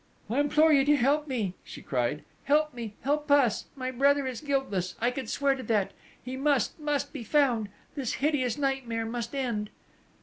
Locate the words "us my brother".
3.29-4.25